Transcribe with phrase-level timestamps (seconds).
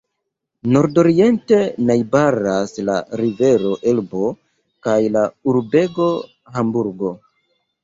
[0.75, 4.33] Nordoriente najbaras la rivero Elbo
[4.89, 6.11] kaj la urbego
[6.59, 7.17] Hamburgo.